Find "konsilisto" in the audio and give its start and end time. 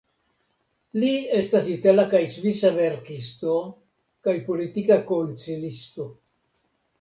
5.13-6.09